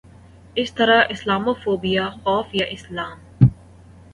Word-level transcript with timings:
اس 0.55 0.69
طرح 0.73 0.99
اسلامو 1.09 1.53
فوبیا 1.53 2.09
خوف 2.09 2.55
یا 2.55 2.65
اسلام 2.65 3.17